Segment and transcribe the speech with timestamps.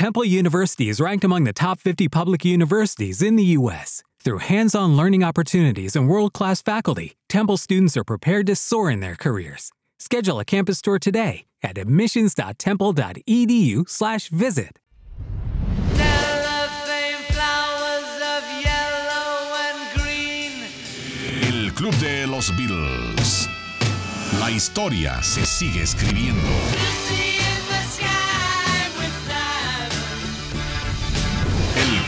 [0.00, 4.02] Temple University is ranked among the top 50 public universities in the U.S.
[4.24, 8.90] Through hands on learning opportunities and world class faculty, Temple students are prepared to soar
[8.90, 9.70] in their careers.
[9.98, 14.78] Schedule a campus tour today at admissions.temple.edu/slash visit.
[21.42, 23.48] El Club de los Beatles.
[24.40, 27.29] La historia se sigue escribiendo.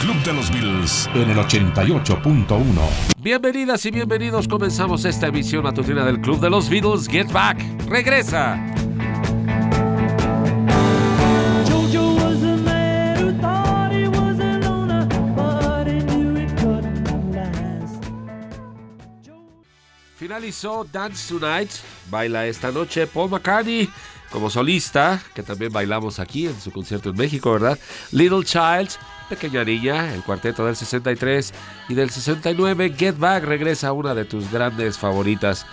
[0.03, 2.65] Club de los Beatles en el 88.1.
[3.19, 4.49] Bienvenidas y bienvenidos.
[4.49, 7.07] Comenzamos esta emisión matutina del Club de los Beatles.
[7.07, 7.65] Get Back.
[7.87, 8.61] Regresa.
[20.17, 21.71] Finalizó Dance Tonight.
[22.11, 23.89] Baila esta noche Paul McCartney
[24.33, 27.79] como solista, que también bailamos aquí en su concierto en México, ¿verdad?
[28.11, 28.89] Little Child,
[29.29, 31.53] Pequeña Niña, el cuarteto del 63
[31.89, 32.95] y del 69.
[32.97, 35.67] Get Back regresa a una de tus grandes favoritas.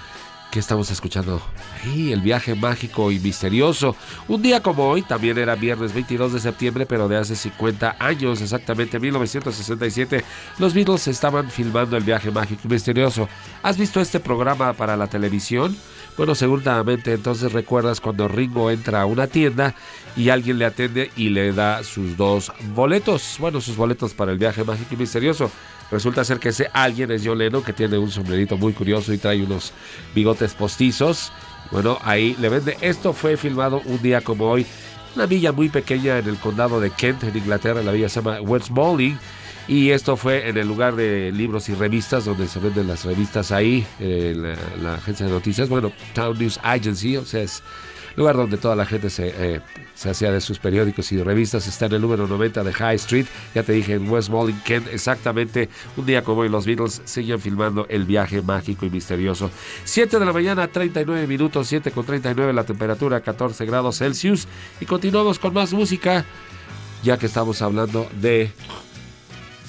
[0.52, 1.42] Que estamos escuchando?
[1.84, 3.96] Ahí, el viaje mágico y misterioso.
[4.28, 8.42] Un día como hoy, también era viernes 22 de septiembre, pero de hace 50 años,
[8.42, 10.24] exactamente 1967,
[10.58, 13.30] los Beatles estaban filmando el viaje mágico y misterioso.
[13.64, 15.78] ¿Has visto este programa para la televisión?
[16.18, 19.74] Bueno, seguramente entonces recuerdas cuando Ringo entra a una tienda
[20.18, 23.38] y alguien le atiende y le da sus dos boletos.
[23.40, 25.50] Bueno, sus boletos para el viaje mágico y misterioso.
[25.92, 29.18] Resulta ser que ese alguien es John Lennon, que tiene un sombrerito muy curioso y
[29.18, 29.74] trae unos
[30.14, 31.32] bigotes postizos.
[31.72, 32.78] Bueno, ahí le vende.
[32.82, 34.66] Esto fue filmado un día como hoy.
[35.16, 37.82] Una villa muy pequeña en el condado de Kent, en Inglaterra.
[37.82, 39.20] La villa se llama Westmoreland.
[39.70, 43.52] Y esto fue en el lugar de libros y revistas, donde se venden las revistas
[43.52, 45.70] ahí, eh, la, agencia de noticias.
[45.70, 47.62] Bueno, Town News Agency, o sea, es
[48.16, 49.62] lugar donde toda la gente se, eh,
[49.94, 51.68] se hacía de sus periódicos y revistas.
[51.68, 53.28] Está en el número 90 de High Street.
[53.54, 57.86] Ya te dije, en Westmoreland, Kent, exactamente un día como hoy los Beatles siguen filmando
[57.90, 59.52] el viaje mágico y misterioso.
[59.84, 64.48] 7 de la mañana, 39 minutos, 7 con 39 la temperatura, 14 grados Celsius.
[64.82, 66.26] Y continuamos con más música,
[67.04, 68.52] ya que estamos hablando de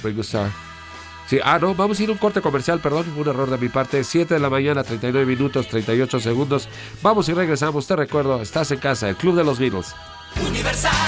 [0.03, 0.51] Ringo Starr.
[1.27, 3.69] Sí, ah, no, vamos a ir a un corte comercial, perdón, un error de mi
[3.69, 4.03] parte.
[4.03, 6.69] 7 de la mañana, 39 minutos, 38 segundos.
[7.03, 7.87] Vamos y regresamos.
[7.87, 9.95] Te recuerdo, estás en casa, el Club de los Beatles.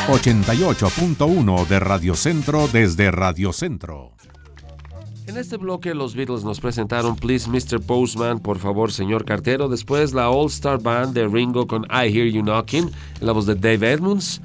[0.08, 4.12] 88.1 de Radio Centro desde Radio Centro.
[5.26, 7.80] En este bloque los Beatles nos presentaron Please Mr.
[7.80, 9.68] Postman, por favor señor cartero.
[9.68, 13.46] Después la All Star Band de Ringo con I Hear You Knocking, en la voz
[13.46, 14.40] de Dave Edmunds.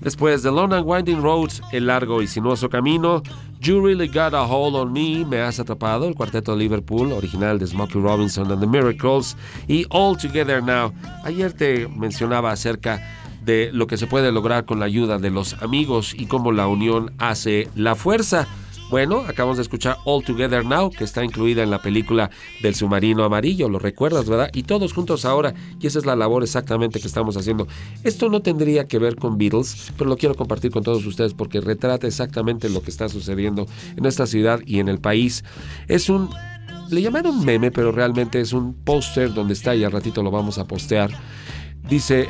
[0.00, 3.22] Después The Long and Winding Road, El largo y sinuoso camino.
[3.62, 7.58] You Really Got a Hold on Me, Me Has Atrapado, el cuarteto de Liverpool, original
[7.58, 9.36] de Smokey Robinson and the Miracles.
[9.68, 10.94] Y All Together Now.
[11.24, 13.02] Ayer te mencionaba acerca
[13.44, 16.68] de lo que se puede lograr con la ayuda de los amigos y cómo la
[16.68, 18.48] unión hace la fuerza.
[18.90, 22.28] Bueno, acabamos de escuchar All Together Now, que está incluida en la película
[22.60, 24.50] del submarino amarillo, lo recuerdas, ¿verdad?
[24.52, 27.68] Y todos juntos ahora, y esa es la labor exactamente que estamos haciendo.
[28.02, 31.60] Esto no tendría que ver con Beatles, pero lo quiero compartir con todos ustedes porque
[31.60, 35.44] retrata exactamente lo que está sucediendo en esta ciudad y en el país.
[35.86, 36.28] Es un
[36.90, 40.58] le llamaron meme, pero realmente es un póster donde está y al ratito lo vamos
[40.58, 41.12] a postear.
[41.88, 42.28] Dice,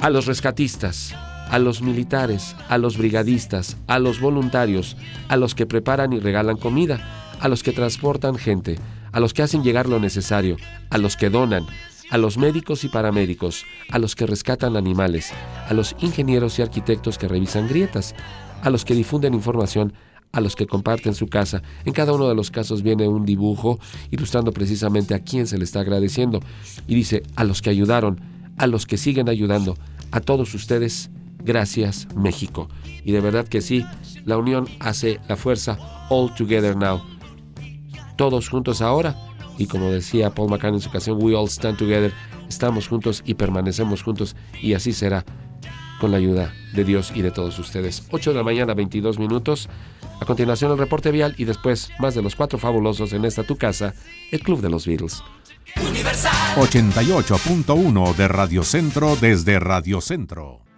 [0.00, 1.14] a los rescatistas,
[1.52, 4.96] a los militares, a los brigadistas, a los voluntarios,
[5.28, 8.78] a los que preparan y regalan comida, a los que transportan gente,
[9.12, 10.56] a los que hacen llegar lo necesario,
[10.88, 11.66] a los que donan,
[12.10, 15.30] a los médicos y paramédicos, a los que rescatan animales,
[15.68, 18.14] a los ingenieros y arquitectos que revisan grietas,
[18.62, 19.92] a los que difunden información,
[20.32, 21.60] a los que comparten su casa.
[21.84, 23.78] En cada uno de los casos viene un dibujo
[24.10, 26.40] ilustrando precisamente a quién se le está agradeciendo.
[26.88, 28.22] Y dice, a los que ayudaron,
[28.56, 29.76] a los que siguen ayudando,
[30.12, 31.10] a todos ustedes,
[31.44, 32.68] gracias México.
[33.04, 33.84] Y de verdad que sí,
[34.24, 37.02] la unión hace la fuerza all together now.
[38.16, 39.16] Todos juntos ahora.
[39.58, 42.12] Y como decía Paul McCartney en su canción, We All Stand Together,
[42.48, 44.34] estamos juntos y permanecemos juntos.
[44.60, 45.24] Y así será
[46.00, 48.06] con la ayuda de Dios y de todos ustedes.
[48.10, 49.68] 8 de la mañana, 22 minutos.
[50.20, 53.56] A continuación el reporte vial y después más de los cuatro fabulosos en esta tu
[53.56, 53.94] casa,
[54.30, 55.22] el Club de los Beatles.
[56.56, 60.71] 88.1 de Radio Centro desde Radio Centro.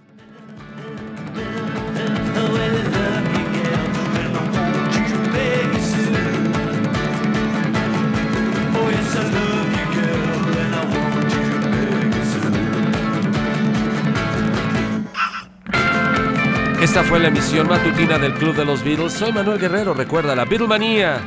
[16.84, 19.14] Esta fue la emisión matutina del Club de los Beatles.
[19.14, 19.94] Soy Manuel Guerrero.
[19.94, 21.18] Recuerda, la Beatlemanía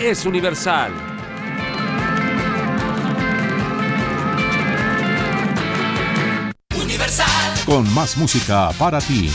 [0.00, 0.90] es universal.
[6.74, 7.26] Universal
[7.64, 9.30] con más música para ti.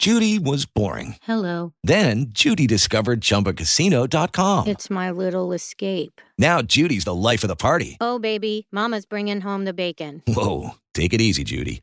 [0.00, 1.16] Judy was boring.
[1.28, 1.74] Hello.
[1.84, 4.66] Then Judy discovered ChumbaCasino.com.
[4.66, 6.22] It's my little escape.
[6.38, 7.98] Now Judy's the life of the party.
[8.00, 10.22] Oh, baby, Mama's bringing home the bacon.
[10.26, 11.82] Whoa, take it easy, Judy.